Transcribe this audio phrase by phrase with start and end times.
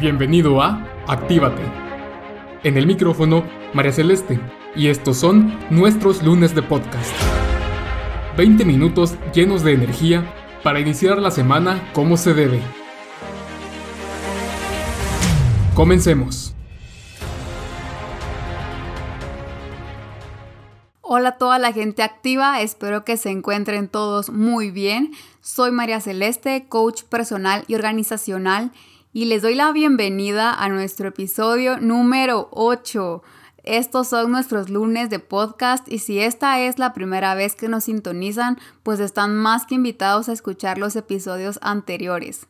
[0.00, 1.60] Bienvenido a Actívate.
[2.62, 3.42] En el micrófono,
[3.74, 4.38] María Celeste,
[4.76, 7.12] y estos son nuestros lunes de podcast.
[8.36, 10.32] 20 minutos llenos de energía
[10.62, 12.62] para iniciar la semana como se debe.
[15.74, 16.54] Comencemos.
[21.00, 25.10] Hola a toda la gente activa, espero que se encuentren todos muy bien.
[25.40, 28.70] Soy María Celeste, coach personal y organizacional,
[29.12, 33.22] y les doy la bienvenida a nuestro episodio número 8.
[33.64, 37.84] Estos son nuestros lunes de podcast y si esta es la primera vez que nos
[37.84, 42.46] sintonizan, pues están más que invitados a escuchar los episodios anteriores.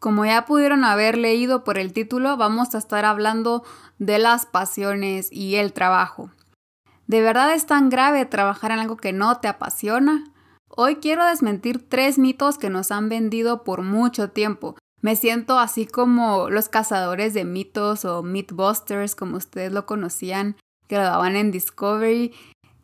[0.00, 3.64] Como ya pudieron haber leído por el título, vamos a estar hablando
[3.98, 6.30] de las pasiones y el trabajo.
[7.06, 10.24] ¿De verdad es tan grave trabajar en algo que no te apasiona?
[10.68, 14.76] Hoy quiero desmentir tres mitos que nos han vendido por mucho tiempo.
[15.00, 20.56] Me siento así como los cazadores de mitos o Mythbusters, como ustedes lo conocían,
[20.88, 22.32] que lo daban en Discovery.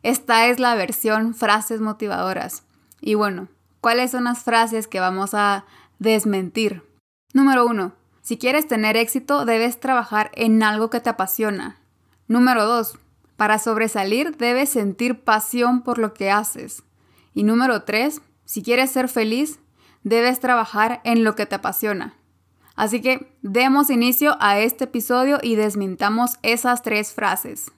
[0.03, 2.63] Esta es la versión frases motivadoras.
[3.01, 3.49] Y bueno,
[3.81, 5.65] ¿cuáles son las frases que vamos a
[5.99, 6.83] desmentir?
[7.33, 11.77] Número uno, si quieres tener éxito, debes trabajar en algo que te apasiona.
[12.27, 12.97] Número dos,
[13.35, 16.83] para sobresalir debes sentir pasión por lo que haces.
[17.33, 19.59] Y número tres, si quieres ser feliz,
[20.05, 22.13] debes trabajar en lo que te apasiona.
[22.75, 27.71] Así que demos inicio a este episodio y desmintamos esas tres frases.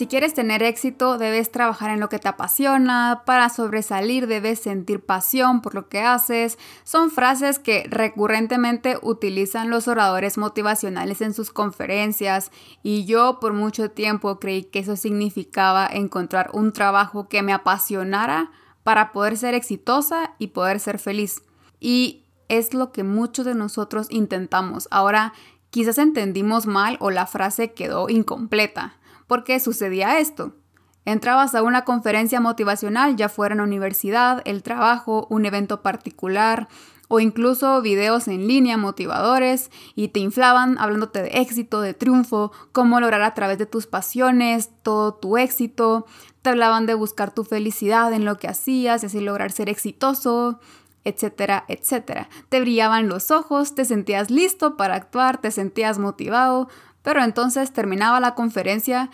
[0.00, 5.04] Si quieres tener éxito, debes trabajar en lo que te apasiona, para sobresalir debes sentir
[5.04, 6.56] pasión por lo que haces.
[6.84, 12.50] Son frases que recurrentemente utilizan los oradores motivacionales en sus conferencias
[12.82, 18.52] y yo por mucho tiempo creí que eso significaba encontrar un trabajo que me apasionara
[18.82, 21.42] para poder ser exitosa y poder ser feliz.
[21.78, 24.88] Y es lo que muchos de nosotros intentamos.
[24.90, 25.34] Ahora,
[25.68, 28.96] quizás entendimos mal o la frase quedó incompleta.
[29.30, 30.56] ¿Por qué sucedía esto?
[31.04, 36.66] Entrabas a una conferencia motivacional, ya fuera en la universidad, el trabajo, un evento particular
[37.06, 42.98] o incluso videos en línea motivadores y te inflaban hablándote de éxito, de triunfo, cómo
[42.98, 46.06] lograr a través de tus pasiones todo tu éxito,
[46.42, 50.58] te hablaban de buscar tu felicidad en lo que hacías y así lograr ser exitoso,
[51.04, 52.28] etcétera, etcétera.
[52.48, 56.68] Te brillaban los ojos, te sentías listo para actuar, te sentías motivado,
[57.02, 59.10] pero entonces terminaba la conferencia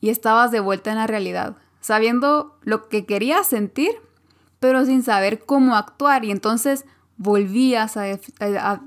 [0.00, 3.90] y estabas de vuelta en la realidad, sabiendo lo que querías sentir,
[4.58, 6.84] pero sin saber cómo actuar y entonces
[7.16, 8.04] volvías a,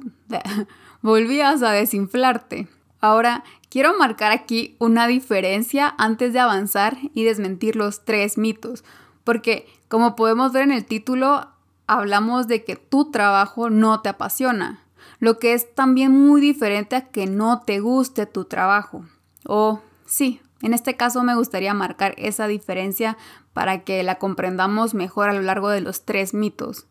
[1.01, 2.67] volvías a desinflarte.
[3.01, 8.83] Ahora, quiero marcar aquí una diferencia antes de avanzar y desmentir los tres mitos,
[9.23, 11.49] porque como podemos ver en el título,
[11.85, 14.82] hablamos de que tu trabajo no te apasiona
[15.19, 19.05] lo que es también muy diferente a que no te guste tu trabajo.
[19.45, 23.17] O sí, en este caso me gustaría marcar esa diferencia
[23.53, 26.87] para que la comprendamos mejor a lo largo de los tres mitos.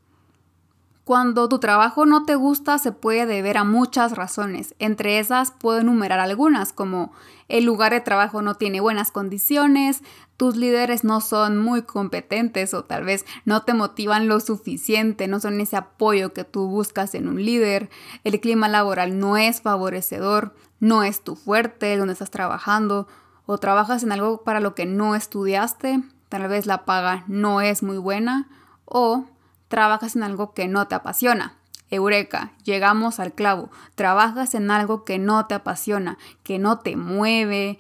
[1.04, 4.74] Cuando tu trabajo no te gusta se puede deber a muchas razones.
[4.78, 7.12] Entre esas puedo enumerar algunas como
[7.48, 10.02] el lugar de trabajo no tiene buenas condiciones,
[10.42, 15.38] tus líderes no son muy competentes o tal vez no te motivan lo suficiente, no
[15.38, 17.90] son ese apoyo que tú buscas en un líder,
[18.24, 23.06] el clima laboral no es favorecedor, no es tu fuerte donde estás trabajando
[23.46, 27.84] o trabajas en algo para lo que no estudiaste, tal vez la paga no es
[27.84, 28.48] muy buena
[28.84, 29.26] o
[29.68, 31.54] trabajas en algo que no te apasiona.
[31.88, 33.70] Eureka, llegamos al clavo.
[33.94, 37.78] Trabajas en algo que no te apasiona, que no te mueve,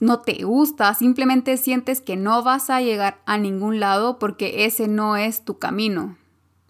[0.00, 4.88] no te gusta, simplemente sientes que no vas a llegar a ningún lado porque ese
[4.88, 6.16] no es tu camino.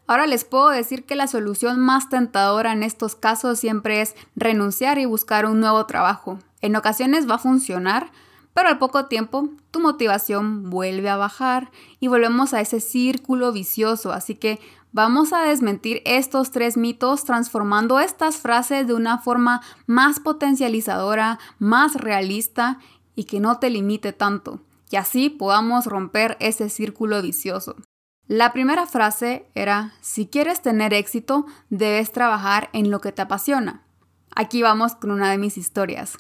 [0.09, 4.99] Ahora les puedo decir que la solución más tentadora en estos casos siempre es renunciar
[4.99, 6.41] y buscar un nuevo trabajo.
[6.61, 8.11] En ocasiones va a funcionar,
[8.53, 11.71] pero al poco tiempo tu motivación vuelve a bajar
[12.01, 14.11] y volvemos a ese círculo vicioso.
[14.11, 14.59] Así que
[14.91, 21.95] vamos a desmentir estos tres mitos transformando estas frases de una forma más potencializadora, más
[21.95, 22.81] realista
[23.15, 24.61] y que no te limite tanto.
[24.91, 27.77] Y así podamos romper ese círculo vicioso.
[28.27, 33.83] La primera frase era, si quieres tener éxito, debes trabajar en lo que te apasiona.
[34.35, 36.19] Aquí vamos con una de mis historias.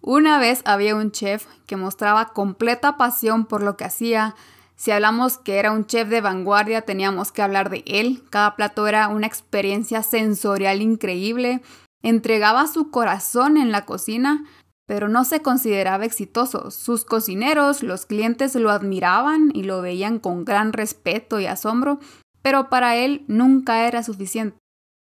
[0.00, 4.36] Una vez había un chef que mostraba completa pasión por lo que hacía.
[4.76, 8.22] Si hablamos que era un chef de vanguardia, teníamos que hablar de él.
[8.30, 11.62] Cada plato era una experiencia sensorial increíble.
[12.02, 14.44] Entregaba su corazón en la cocina,
[14.88, 16.70] pero no se consideraba exitoso.
[16.70, 22.00] Sus cocineros, los clientes lo admiraban y lo veían con gran respeto y asombro,
[22.40, 24.56] pero para él nunca era suficiente.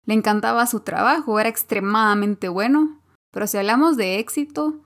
[0.05, 3.01] Le encantaba su trabajo, era extremadamente bueno,
[3.31, 4.79] pero si hablamos de éxito,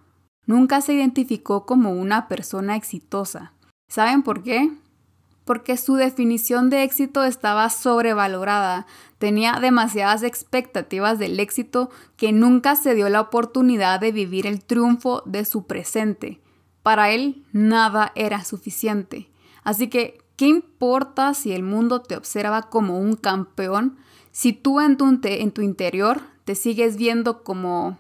[0.48, 3.54] nunca se identificó como una persona exitosa.
[3.90, 4.72] ¿Saben por qué?
[5.48, 8.86] Porque su definición de éxito estaba sobrevalorada,
[9.18, 15.24] tenía demasiadas expectativas del éxito que nunca se dio la oportunidad de vivir el triunfo
[15.26, 16.42] de su presente.
[16.84, 19.32] Para él nada era suficiente.
[19.64, 23.98] Así que, ¿qué importa si el mundo te observa como un campeón
[24.34, 28.00] si tú en tu, en tu interior te sigues viendo como,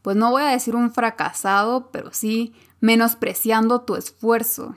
[0.00, 4.76] pues no voy a decir un fracasado, pero sí menospreciando tu esfuerzo?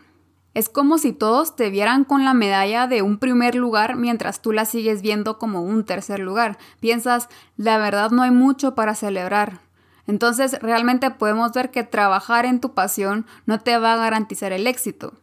[0.60, 4.52] Es como si todos te vieran con la medalla de un primer lugar mientras tú
[4.52, 6.58] la sigues viendo como un tercer lugar.
[6.82, 9.62] Piensas, la verdad no hay mucho para celebrar.
[10.06, 14.68] Entonces realmente podemos ver que trabajar en tu pasión no te va a garantizar el
[14.68, 15.14] éxito.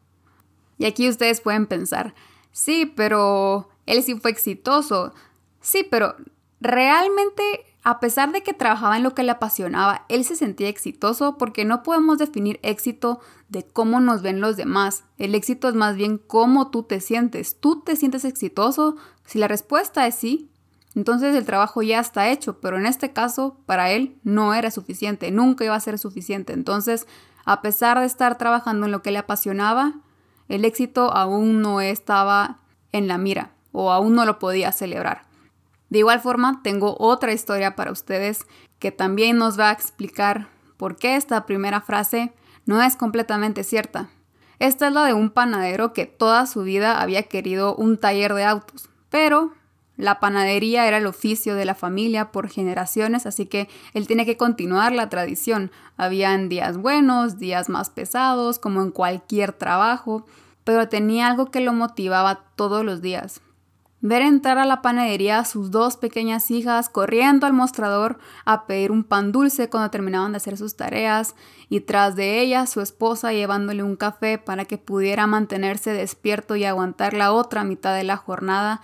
[0.79, 2.15] Y aquí ustedes pueden pensar,
[2.51, 5.13] sí, pero él sí fue exitoso.
[5.61, 6.17] Sí, pero
[6.63, 7.43] realmente,
[7.87, 11.65] a pesar de que trabajaba en lo que le apasionaba, él se sentía exitoso porque
[11.65, 15.05] no podemos definir éxito de cómo nos ven los demás.
[15.19, 17.61] El éxito es más bien cómo tú te sientes.
[17.61, 18.97] ¿Tú te sientes exitoso?
[19.25, 20.51] Si la respuesta es sí,
[20.97, 25.31] entonces el trabajo ya está hecho, pero en este caso para él no era suficiente,
[25.31, 26.55] nunca iba a ser suficiente.
[26.55, 27.07] Entonces,
[27.45, 29.95] a pesar de estar trabajando en lo que le apasionaba,
[30.49, 32.59] el éxito aún no estaba
[32.91, 35.26] en la mira o aún no lo podía celebrar.
[35.91, 38.47] De igual forma, tengo otra historia para ustedes
[38.79, 42.33] que también nos va a explicar por qué esta primera frase
[42.67, 44.11] no es completamente cierta.
[44.59, 48.45] Esta es la de un panadero que toda su vida había querido un taller de
[48.45, 49.53] autos, pero
[49.97, 54.37] la panadería era el oficio de la familia por generaciones, así que él tiene que
[54.37, 55.71] continuar la tradición.
[55.97, 60.27] Habían días buenos, días más pesados, como en cualquier trabajo,
[60.65, 63.41] pero tenía algo que lo motivaba todos los días.
[64.03, 68.93] Ver entrar a la panadería a sus dos pequeñas hijas corriendo al mostrador a pedir
[68.93, 71.35] un pan dulce cuando terminaban de hacer sus tareas
[71.71, 76.65] y tras de ella su esposa llevándole un café para que pudiera mantenerse despierto y
[76.65, 78.83] aguantar la otra mitad de la jornada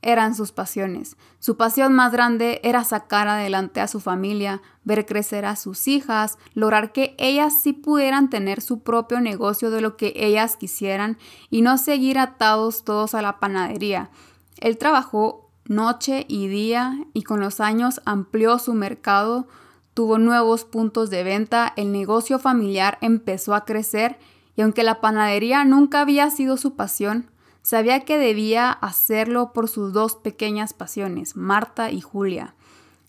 [0.00, 1.16] eran sus pasiones.
[1.38, 6.38] Su pasión más grande era sacar adelante a su familia, ver crecer a sus hijas,
[6.52, 11.18] lograr que ellas sí pudieran tener su propio negocio de lo que ellas quisieran
[11.48, 14.10] y no seguir atados todos a la panadería
[14.60, 19.46] él trabajó noche y día y con los años amplió su mercado,
[19.94, 24.18] tuvo nuevos puntos de venta, el negocio familiar empezó a crecer
[24.56, 27.30] y aunque la panadería nunca había sido su pasión,
[27.62, 32.54] sabía que debía hacerlo por sus dos pequeñas pasiones, Marta y Julia.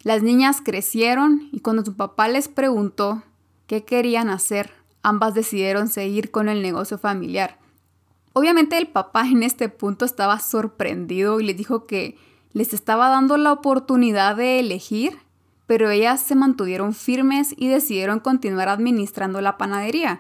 [0.02, 3.24] Las niñas crecieron y cuando su papá les preguntó
[3.68, 4.72] qué querían hacer,
[5.04, 7.58] ambas decidieron seguir con el negocio familiar.
[8.38, 12.18] Obviamente el papá en este punto estaba sorprendido y les dijo que
[12.52, 15.18] les estaba dando la oportunidad de elegir,
[15.68, 20.20] pero ellas se mantuvieron firmes y decidieron continuar administrando la panadería.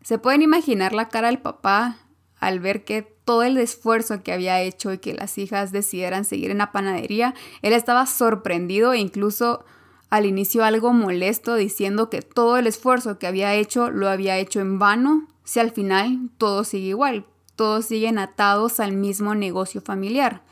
[0.00, 1.98] Se pueden imaginar la cara del papá
[2.40, 6.50] al ver que todo el esfuerzo que había hecho y que las hijas decidieran seguir
[6.50, 9.62] en la panadería, él estaba sorprendido e incluso
[10.08, 14.60] al inicio algo molesto diciendo que todo el esfuerzo que había hecho lo había hecho
[14.60, 17.26] en vano, si al final todo sigue igual,
[17.62, 20.42] todos siguen atados al mismo negocio familiar.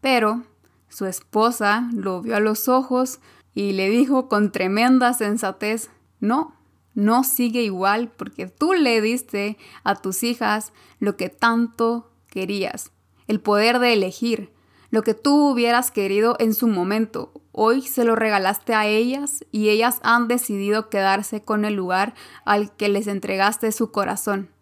[0.00, 0.44] Pero
[0.88, 3.20] su esposa lo vio a los ojos
[3.54, 5.90] y le dijo con tremenda sensatez,
[6.20, 6.56] no,
[6.94, 12.92] no sigue igual porque tú le diste a tus hijas lo que tanto querías,
[13.26, 14.50] el poder de elegir,
[14.88, 17.30] lo que tú hubieras querido en su momento.
[17.52, 22.14] Hoy se lo regalaste a ellas y ellas han decidido quedarse con el lugar
[22.46, 24.53] al que les entregaste su corazón.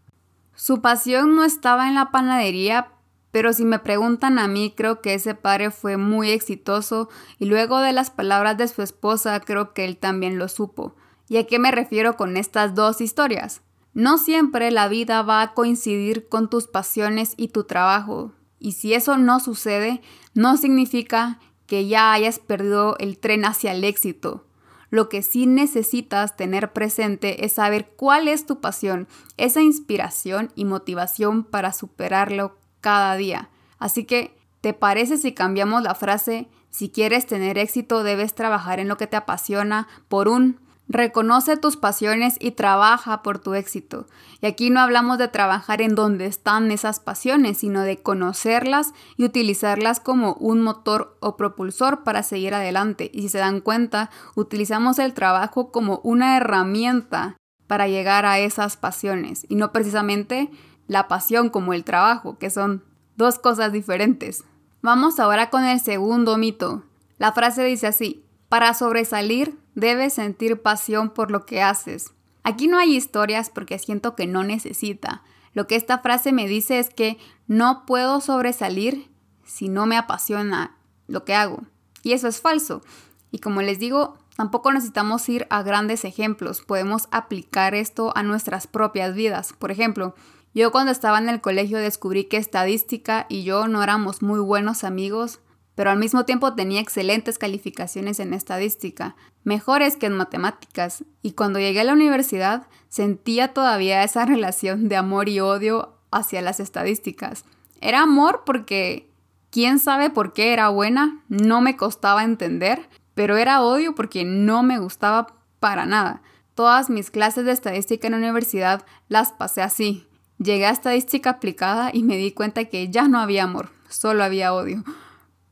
[0.54, 2.92] Su pasión no estaba en la panadería,
[3.30, 7.78] pero si me preguntan a mí, creo que ese padre fue muy exitoso y luego
[7.78, 10.94] de las palabras de su esposa, creo que él también lo supo.
[11.28, 13.62] ¿Y a qué me refiero con estas dos historias?
[13.94, 18.94] No siempre la vida va a coincidir con tus pasiones y tu trabajo, y si
[18.94, 20.02] eso no sucede,
[20.34, 24.46] no significa que ya hayas perdido el tren hacia el éxito.
[24.92, 29.08] Lo que sí necesitas tener presente es saber cuál es tu pasión,
[29.38, 33.48] esa inspiración y motivación para superarlo cada día.
[33.78, 36.46] Así que, ¿te parece si cambiamos la frase?
[36.68, 40.60] Si quieres tener éxito, debes trabajar en lo que te apasiona por un
[40.92, 44.06] Reconoce tus pasiones y trabaja por tu éxito.
[44.42, 49.24] Y aquí no hablamos de trabajar en donde están esas pasiones, sino de conocerlas y
[49.24, 53.10] utilizarlas como un motor o propulsor para seguir adelante.
[53.14, 58.76] Y si se dan cuenta, utilizamos el trabajo como una herramienta para llegar a esas
[58.76, 60.50] pasiones y no precisamente
[60.88, 62.84] la pasión como el trabajo, que son
[63.16, 64.44] dos cosas diferentes.
[64.82, 66.82] Vamos ahora con el segundo mito.
[67.16, 72.12] La frase dice así, para sobresalir debes sentir pasión por lo que haces.
[72.42, 75.22] Aquí no hay historias porque siento que no necesita.
[75.52, 79.10] Lo que esta frase me dice es que no puedo sobresalir
[79.44, 80.76] si no me apasiona
[81.06, 81.62] lo que hago.
[82.02, 82.82] Y eso es falso.
[83.30, 86.62] Y como les digo, tampoco necesitamos ir a grandes ejemplos.
[86.62, 89.52] Podemos aplicar esto a nuestras propias vidas.
[89.52, 90.14] Por ejemplo,
[90.54, 94.84] yo cuando estaba en el colegio descubrí que estadística y yo no éramos muy buenos
[94.84, 95.40] amigos
[95.74, 101.58] pero al mismo tiempo tenía excelentes calificaciones en estadística, mejores que en matemáticas, y cuando
[101.58, 107.44] llegué a la universidad sentía todavía esa relación de amor y odio hacia las estadísticas.
[107.80, 109.10] Era amor porque
[109.50, 114.62] quién sabe por qué era buena, no me costaba entender, pero era odio porque no
[114.62, 116.22] me gustaba para nada.
[116.54, 120.06] Todas mis clases de estadística en la universidad las pasé así.
[120.38, 124.52] Llegué a estadística aplicada y me di cuenta que ya no había amor, solo había
[124.52, 124.84] odio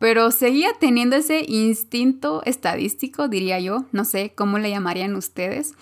[0.00, 5.74] pero seguía teniendo ese instinto estadístico, diría yo, no sé cómo le llamarían ustedes,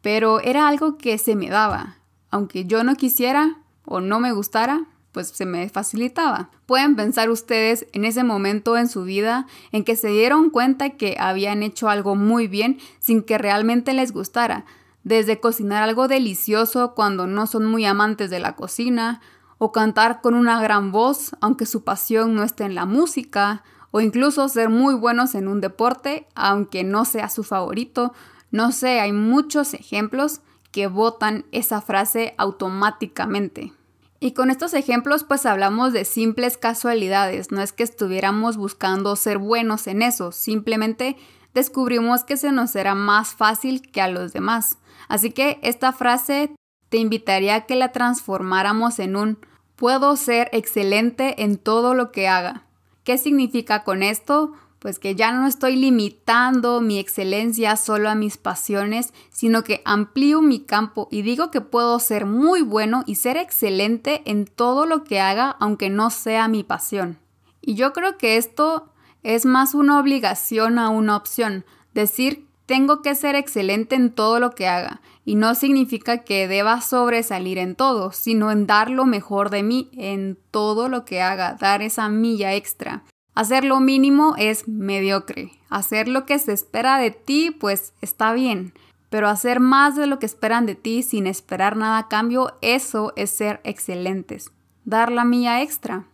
[0.00, 1.98] pero era algo que se me daba,
[2.30, 6.48] aunque yo no quisiera o no me gustara, pues se me facilitaba.
[6.64, 11.16] Pueden pensar ustedes en ese momento en su vida en que se dieron cuenta que
[11.18, 14.64] habían hecho algo muy bien sin que realmente les gustara,
[15.04, 19.20] desde cocinar algo delicioso cuando no son muy amantes de la cocina,
[19.58, 24.00] o cantar con una gran voz, aunque su pasión no esté en la música, o
[24.00, 28.12] incluso ser muy buenos en un deporte, aunque no sea su favorito.
[28.50, 33.72] No sé, hay muchos ejemplos que votan esa frase automáticamente.
[34.20, 39.38] Y con estos ejemplos pues hablamos de simples casualidades, no es que estuviéramos buscando ser
[39.38, 41.16] buenos en eso, simplemente
[41.54, 44.78] descubrimos que se nos era más fácil que a los demás.
[45.08, 46.52] Así que esta frase
[46.88, 49.38] te invitaría a que la transformáramos en un
[49.78, 52.64] puedo ser excelente en todo lo que haga.
[53.04, 54.52] ¿Qué significa con esto?
[54.80, 60.42] Pues que ya no estoy limitando mi excelencia solo a mis pasiones, sino que amplío
[60.42, 65.04] mi campo y digo que puedo ser muy bueno y ser excelente en todo lo
[65.04, 67.18] que haga, aunque no sea mi pasión.
[67.60, 68.92] Y yo creo que esto
[69.22, 74.50] es más una obligación a una opción, decir tengo que ser excelente en todo lo
[74.50, 79.48] que haga, y no significa que deba sobresalir en todo, sino en dar lo mejor
[79.48, 83.04] de mí en todo lo que haga, dar esa milla extra.
[83.34, 85.52] Hacer lo mínimo es mediocre.
[85.70, 88.74] Hacer lo que se espera de ti, pues está bien.
[89.08, 93.14] Pero hacer más de lo que esperan de ti sin esperar nada a cambio, eso
[93.16, 94.52] es ser excelentes.
[94.84, 96.04] Dar la milla extra.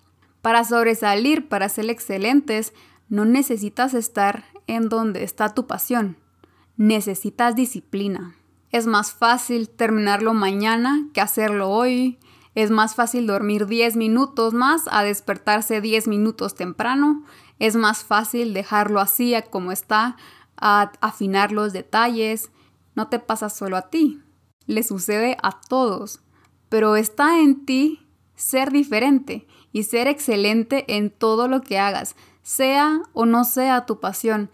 [0.41, 2.73] Para sobresalir, para ser excelentes,
[3.09, 6.17] no necesitas estar en donde está tu pasión
[6.77, 8.37] necesitas disciplina.
[8.71, 12.19] Es más fácil terminarlo mañana que hacerlo hoy.
[12.55, 17.25] Es más fácil dormir 10 minutos más a despertarse 10 minutos temprano.
[17.59, 20.17] Es más fácil dejarlo así como está,
[20.57, 22.51] a afinar los detalles.
[22.95, 24.23] No te pasa solo a ti,
[24.67, 26.21] le sucede a todos.
[26.69, 28.05] Pero está en ti
[28.35, 34.01] ser diferente y ser excelente en todo lo que hagas, sea o no sea tu
[34.01, 34.51] pasión.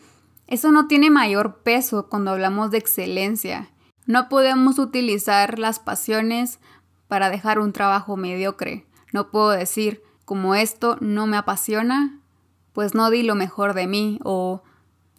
[0.50, 3.71] Eso no tiene mayor peso cuando hablamos de excelencia.
[4.07, 6.59] No podemos utilizar las pasiones
[7.07, 8.85] para dejar un trabajo mediocre.
[9.12, 12.19] No puedo decir, como esto no me apasiona,
[12.73, 14.64] pues no di lo mejor de mí o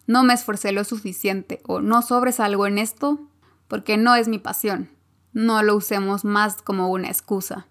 [0.05, 3.21] no me esforcé lo suficiente o no sobresalgo en esto
[3.69, 4.89] porque no es mi pasión.
[5.31, 7.67] No lo usemos más como una excusa.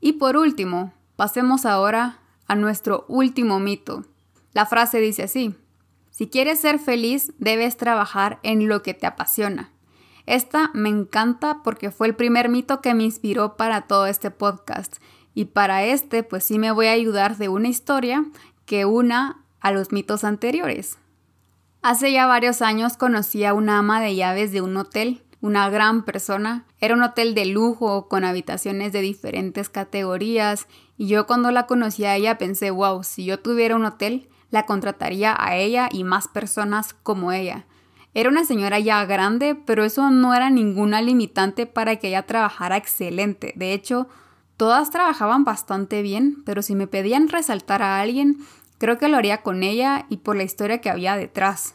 [0.00, 4.04] Y por último, pasemos ahora a nuestro último mito.
[4.52, 5.54] La frase dice así,
[6.18, 9.70] si quieres ser feliz, debes trabajar en lo que te apasiona.
[10.26, 14.96] Esta me encanta porque fue el primer mito que me inspiró para todo este podcast.
[15.32, 18.24] Y para este, pues sí me voy a ayudar de una historia
[18.66, 20.98] que una a los mitos anteriores.
[21.82, 26.04] Hace ya varios años conocí a una ama de llaves de un hotel, una gran
[26.04, 26.66] persona.
[26.80, 32.06] Era un hotel de lujo con habitaciones de diferentes categorías y yo cuando la conocí
[32.06, 36.28] a ella pensé, wow, si yo tuviera un hotel, la contrataría a ella y más
[36.28, 37.66] personas como ella.
[38.14, 42.76] Era una señora ya grande, pero eso no era ninguna limitante para que ella trabajara
[42.76, 43.52] excelente.
[43.56, 44.08] De hecho,
[44.56, 48.38] todas trabajaban bastante bien, pero si me pedían resaltar a alguien,
[48.78, 51.74] creo que lo haría con ella y por la historia que había detrás.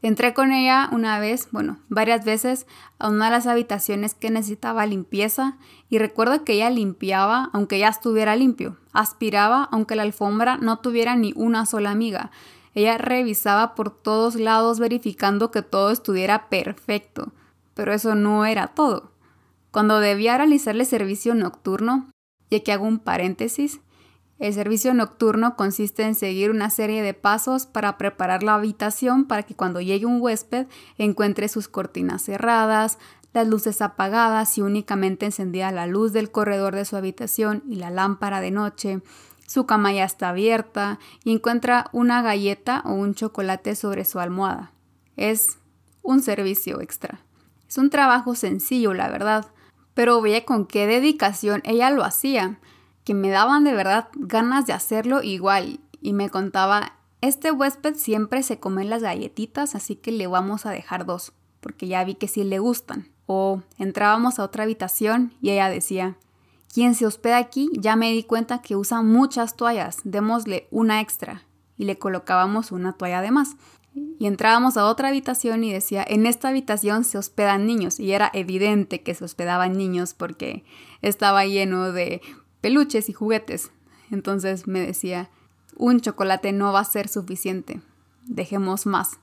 [0.00, 2.66] Entré con ella una vez, bueno, varias veces,
[2.98, 5.56] a una de las habitaciones que necesitaba limpieza
[5.88, 11.16] y recuerdo que ella limpiaba aunque ya estuviera limpio, aspiraba aunque la alfombra no tuviera
[11.16, 12.30] ni una sola amiga.
[12.74, 17.32] Ella revisaba por todos lados verificando que todo estuviera perfecto,
[17.74, 19.12] pero eso no era todo.
[19.70, 22.08] Cuando debía realizarle servicio nocturno,
[22.50, 23.80] y aquí hago un paréntesis,
[24.38, 29.42] El servicio nocturno consiste en seguir una serie de pasos para preparar la habitación para
[29.42, 32.98] que cuando llegue un huésped encuentre sus cortinas cerradas,
[33.32, 37.90] las luces apagadas y únicamente encendida la luz del corredor de su habitación y la
[37.90, 39.02] lámpara de noche,
[39.46, 44.72] su cama ya está abierta y encuentra una galleta o un chocolate sobre su almohada.
[45.16, 45.58] Es
[46.02, 47.20] un servicio extra.
[47.68, 49.46] Es un trabajo sencillo, la verdad,
[49.94, 52.58] pero veía con qué dedicación ella lo hacía
[53.08, 56.92] que me daban de verdad ganas de hacerlo igual y me contaba,
[57.22, 61.88] este huésped siempre se come las galletitas, así que le vamos a dejar dos, porque
[61.88, 63.08] ya vi que sí le gustan.
[63.28, 66.16] O entrábamos a otra habitación y ella decía,
[66.72, 71.42] quien se hospeda aquí ya me di cuenta que usa muchas toallas, démosle una extra
[71.76, 73.56] y le colocábamos una toalla de más.
[74.18, 78.00] Y entrábamos a otra habitación y decía, en esta habitación se hospedan niños.
[78.00, 80.64] Y era evidente que se hospedaban niños porque
[81.02, 82.22] estaba lleno de
[82.60, 83.70] peluches y juguetes.
[84.10, 85.28] Entonces me decía,
[85.76, 87.80] un chocolate no va a ser suficiente,
[88.24, 89.18] dejemos más.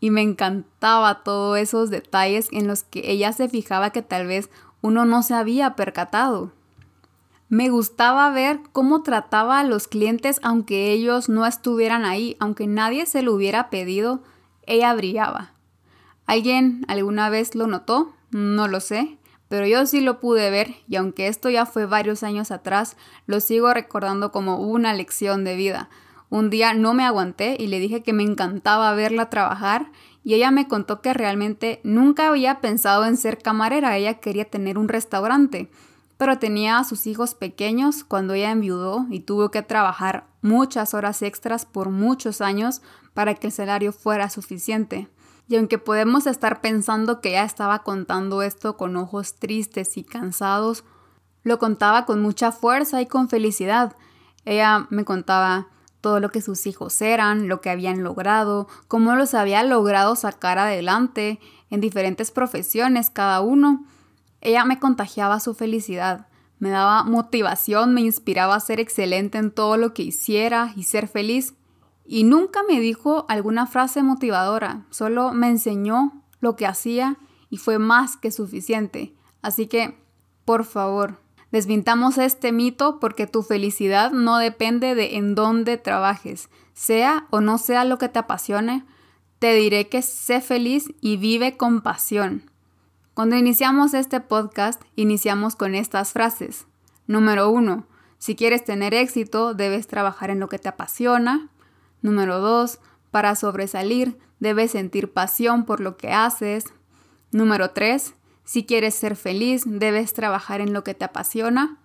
[0.00, 4.50] Y me encantaba todos esos detalles en los que ella se fijaba que tal vez
[4.80, 6.52] uno no se había percatado.
[7.48, 13.06] Me gustaba ver cómo trataba a los clientes aunque ellos no estuvieran ahí, aunque nadie
[13.06, 14.22] se lo hubiera pedido,
[14.66, 15.52] ella brillaba.
[16.26, 18.12] ¿Alguien alguna vez lo notó?
[18.30, 19.16] No lo sé,
[19.48, 23.40] pero yo sí lo pude ver y aunque esto ya fue varios años atrás, lo
[23.40, 25.88] sigo recordando como una lección de vida.
[26.30, 29.90] Un día no me aguanté y le dije que me encantaba verla trabajar
[30.24, 34.76] y ella me contó que realmente nunca había pensado en ser camarera, ella quería tener
[34.76, 35.70] un restaurante,
[36.18, 41.22] pero tenía a sus hijos pequeños cuando ella enviudó y tuvo que trabajar muchas horas
[41.22, 42.82] extras por muchos años
[43.14, 45.08] para que el salario fuera suficiente.
[45.48, 50.84] Y aunque podemos estar pensando que ella estaba contando esto con ojos tristes y cansados,
[51.42, 53.96] lo contaba con mucha fuerza y con felicidad.
[54.44, 55.68] Ella me contaba
[56.00, 60.58] todo lo que sus hijos eran, lo que habían logrado, cómo los había logrado sacar
[60.58, 63.84] adelante en diferentes profesiones cada uno.
[64.40, 69.76] Ella me contagiaba su felicidad, me daba motivación, me inspiraba a ser excelente en todo
[69.76, 71.54] lo que hiciera y ser feliz.
[72.04, 77.18] Y nunca me dijo alguna frase motivadora, solo me enseñó lo que hacía
[77.50, 79.14] y fue más que suficiente.
[79.42, 80.02] Así que,
[80.44, 87.26] por favor, desvintamos este mito porque tu felicidad no depende de en dónde trabajes, sea
[87.30, 88.84] o no sea lo que te apasione.
[89.38, 92.50] Te diré que sé feliz y vive con pasión.
[93.14, 96.66] Cuando iniciamos este podcast, iniciamos con estas frases.
[97.06, 97.86] Número uno,
[98.18, 101.48] si quieres tener éxito, debes trabajar en lo que te apasiona.
[102.02, 102.80] Número 2.
[103.10, 106.64] Para sobresalir, debes sentir pasión por lo que haces.
[107.30, 108.14] Número 3.
[108.48, 111.76] Si quieres ser feliz, debes trabajar en lo que te apasiona.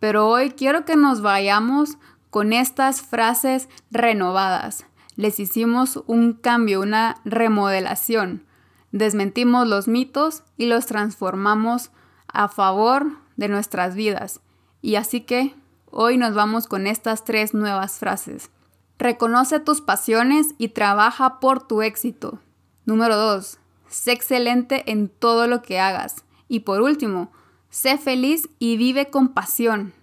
[0.00, 1.98] Pero hoy quiero que nos vayamos
[2.30, 4.86] con estas frases renovadas.
[5.16, 8.46] Les hicimos un cambio, una remodelación.
[8.92, 11.90] Desmentimos los mitos y los transformamos
[12.28, 14.40] a favor de nuestras vidas.
[14.80, 15.54] Y así que
[15.90, 18.50] hoy nos vamos con estas tres nuevas frases.
[18.98, 22.40] Reconoce tus pasiones y trabaja por tu éxito.
[22.86, 23.58] Número 2.
[23.88, 26.24] Sé excelente en todo lo que hagas.
[26.48, 27.32] Y por último,
[27.70, 29.94] sé feliz y vive con pasión.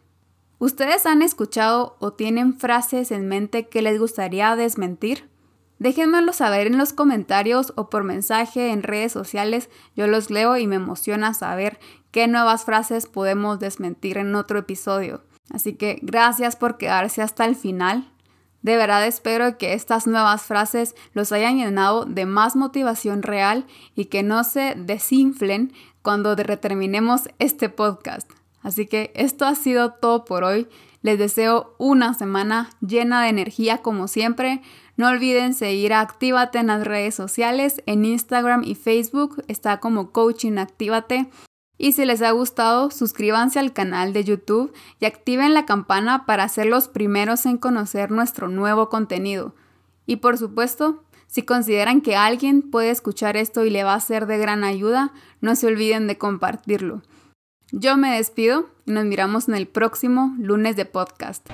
[0.60, 5.30] ¿Ustedes han escuchado o tienen frases en mente que les gustaría desmentir?
[5.80, 9.70] Déjenmelo saber en los comentarios o por mensaje en redes sociales.
[9.96, 11.80] Yo los leo y me emociona saber
[12.12, 15.24] qué nuevas frases podemos desmentir en otro episodio.
[15.50, 18.13] Así que gracias por quedarse hasta el final.
[18.64, 24.06] De verdad espero que estas nuevas frases los hayan llenado de más motivación real y
[24.06, 28.30] que no se desinflen cuando terminemos este podcast.
[28.62, 30.68] Así que esto ha sido todo por hoy.
[31.02, 34.62] Les deseo una semana llena de energía como siempre.
[34.96, 39.44] No olviden seguir a Actívate en las redes sociales, en Instagram y Facebook.
[39.50, 41.30] Está como Coaching Actívate.
[41.78, 46.48] Y si les ha gustado, suscríbanse al canal de YouTube y activen la campana para
[46.48, 49.56] ser los primeros en conocer nuestro nuevo contenido.
[50.06, 54.28] Y por supuesto, si consideran que alguien puede escuchar esto y le va a ser
[54.28, 57.02] de gran ayuda, no se olviden de compartirlo.
[57.72, 61.50] Yo me despido y nos miramos en el próximo lunes de podcast.